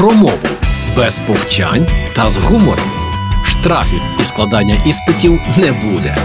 про 0.00 0.10
мову 0.10 0.38
без 0.96 1.18
повчань 1.18 1.86
та 2.14 2.30
з 2.30 2.36
гумором. 2.36 2.90
Штрафів 3.44 4.02
і 4.20 4.24
складання 4.24 4.76
іспитів 4.86 5.40
не 5.56 5.72
буде. 5.72 6.16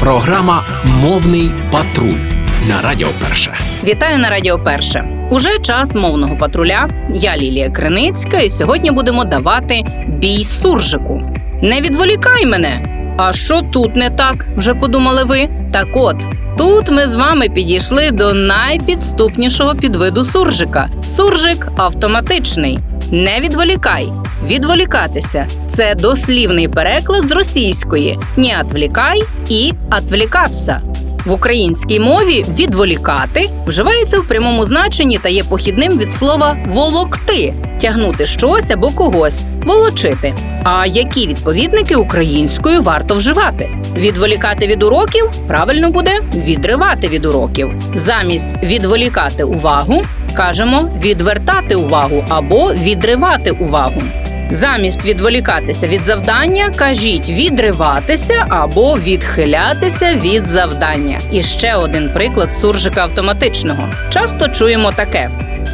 Програма 0.00 0.64
Мовний 0.84 1.50
патруль 1.70 2.20
на 2.68 2.82
Радіо 2.82 3.08
Перше. 3.20 3.58
Вітаю 3.84 4.18
на 4.18 4.30
Радіо 4.30 4.58
Перше. 4.58 5.04
Уже 5.30 5.58
час 5.58 5.94
мовного 5.94 6.36
патруля. 6.36 6.88
Я 7.10 7.36
Лілія 7.36 7.70
Криницька, 7.70 8.40
і 8.40 8.50
сьогодні 8.50 8.90
будемо 8.90 9.24
давати 9.24 9.84
бій 10.06 10.44
суржику. 10.44 11.22
Не 11.62 11.80
відволікай 11.80 12.46
мене. 12.46 12.82
А 13.18 13.32
що 13.32 13.62
тут 13.62 13.96
не 13.96 14.10
так? 14.10 14.46
Вже 14.56 14.74
подумали 14.74 15.24
ви? 15.24 15.48
Так 15.72 15.88
от 15.94 16.26
тут 16.58 16.90
ми 16.90 17.06
з 17.06 17.16
вами 17.16 17.48
підійшли 17.48 18.10
до 18.10 18.34
найпідступнішого 18.34 19.74
підвиду 19.74 20.24
суржика. 20.24 20.88
Суржик 21.02 21.68
автоматичний. 21.76 22.78
Не 23.12 23.40
відволікай. 23.40 24.08
Відволікатися 24.46 25.46
це 25.68 25.94
дослівний 25.94 26.68
переклад 26.68 27.28
з 27.28 27.30
російської 27.30 28.18
«не 28.36 28.60
отвлікай» 28.60 29.22
і 29.48 29.72
«отвлікатися». 29.98 30.80
В 31.24 31.32
українській 31.32 32.00
мові 32.00 32.44
відволікати 32.48 33.50
вживається 33.66 34.18
в 34.18 34.28
прямому 34.28 34.64
значенні 34.64 35.18
та 35.18 35.28
є 35.28 35.44
похідним 35.44 35.98
від 35.98 36.14
слова 36.14 36.56
волокти 36.66 37.54
тягнути 37.80 38.26
щось 38.26 38.70
або 38.70 38.88
когось, 38.88 39.42
волочити. 39.64 40.34
А 40.64 40.86
які 40.86 41.26
відповідники 41.26 41.96
українською 41.96 42.82
варто 42.82 43.14
вживати? 43.14 43.70
Відволікати 43.96 44.66
від 44.66 44.82
уроків 44.82 45.30
правильно 45.46 45.90
буде 45.90 46.20
відривати 46.34 47.08
від 47.08 47.26
уроків. 47.26 47.70
Замість 47.94 48.62
відволікати 48.62 49.44
увагу 49.44 50.02
кажемо 50.38 50.90
відвертати 51.00 51.74
увагу 51.74 52.24
або 52.28 52.72
відривати 52.72 53.50
увагу. 53.50 54.02
Замість 54.50 55.04
відволікатися 55.04 55.88
від 55.88 56.04
завдання, 56.04 56.70
кажіть 56.76 57.30
відриватися 57.30 58.44
або 58.48 58.96
відхилятися 58.96 60.14
від 60.14 60.46
завдання. 60.46 61.20
І 61.32 61.42
ще 61.42 61.74
один 61.74 62.10
приклад 62.14 62.54
суржика 62.54 63.02
автоматичного. 63.02 63.82
Часто 64.10 64.48
чуємо 64.48 64.92
таке: 64.92 65.30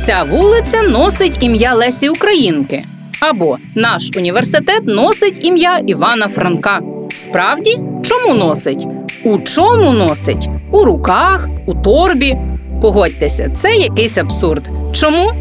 ця 0.06 0.24
вулиця 0.30 0.82
носить 0.82 1.42
ім'я 1.42 1.74
Лесі 1.74 2.08
Українки. 2.08 2.82
Або 3.20 3.56
наш 3.74 4.10
університет 4.16 4.82
носить 4.86 5.46
ім'я 5.46 5.78
Івана 5.78 6.28
Франка. 6.28 6.80
Справді, 7.14 7.78
чому 8.02 8.34
носить? 8.34 8.86
У 9.24 9.38
чому 9.38 9.90
носить? 9.90 10.48
У 10.70 10.84
руках, 10.84 11.48
у 11.66 11.74
торбі. 11.74 12.36
Погодьтеся, 12.82 13.50
це 13.54 13.74
якийсь 13.74 14.18
абсурд. 14.18 14.68
Чому? 14.92 15.32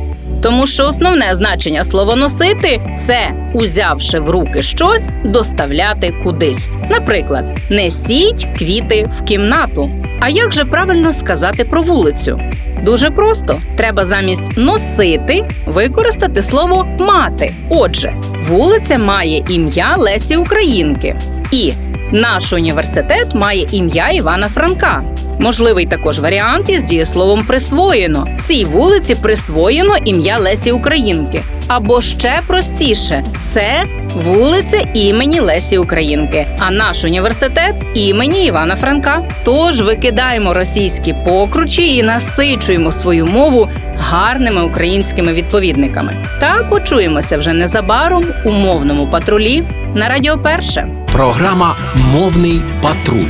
Тому 0.43 0.67
що 0.67 0.87
основне 0.87 1.35
значення 1.35 1.83
слова 1.83 2.15
носити 2.15 2.81
це, 2.99 3.31
узявши 3.53 4.19
в 4.19 4.29
руки 4.29 4.61
щось, 4.61 5.09
доставляти 5.23 6.13
кудись. 6.23 6.69
Наприклад, 6.89 7.59
несіть 7.69 8.47
квіти 8.57 9.05
в 9.17 9.23
кімнату. 9.23 9.89
А 10.19 10.29
як 10.29 10.51
же 10.53 10.65
правильно 10.65 11.13
сказати 11.13 11.65
про 11.65 11.81
вулицю? 11.81 12.39
Дуже 12.83 13.09
просто 13.09 13.61
треба 13.77 14.05
замість 14.05 14.57
носити 14.57 15.45
використати 15.65 16.41
слово 16.41 16.87
мати. 16.99 17.53
Отже, 17.69 18.13
вулиця 18.47 18.97
має 18.97 19.43
ім'я 19.49 19.95
Лесі 19.97 20.37
Українки, 20.37 21.19
і 21.51 21.73
наш 22.11 22.53
університет 22.53 23.27
має 23.35 23.65
ім'я 23.71 24.09
Івана 24.09 24.49
Франка. 24.49 25.03
Можливий 25.39 25.85
також 25.85 26.19
варіант 26.19 26.69
із 26.69 26.83
дієсловом 26.83 27.43
присвоєно. 27.45 28.27
Цій 28.41 28.65
вулиці 28.65 29.15
присвоєно 29.15 29.97
ім'я 30.05 30.37
Лесі 30.37 30.71
Українки. 30.71 31.41
Або 31.67 32.01
ще 32.01 32.41
простіше 32.47 33.23
це 33.41 33.83
вулиця 34.15 34.77
імені 34.93 35.39
Лесі 35.39 35.77
Українки, 35.77 36.45
а 36.59 36.71
наш 36.71 37.03
університет 37.03 37.75
імені 37.93 38.45
Івана 38.45 38.75
Франка. 38.75 39.21
Тож 39.43 39.81
викидаємо 39.81 40.53
російські 40.53 41.15
покручі 41.25 41.95
і 41.95 42.03
насичуємо 42.03 42.91
свою 42.91 43.25
мову 43.25 43.69
гарними 43.97 44.63
українськими 44.63 45.33
відповідниками. 45.33 46.15
Та 46.39 46.63
почуємося 46.69 47.37
вже 47.37 47.53
незабаром 47.53 48.25
у 48.45 48.51
мовному 48.51 49.07
патрулі 49.07 49.63
на 49.95 50.09
Радіо 50.09 50.37
Перше. 50.37 50.87
Програма 51.11 51.75
Мовний 51.95 52.61
патруль 52.81 53.29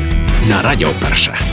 на 0.50 0.62
Радіо 0.62 0.90
Перше. 1.02 1.53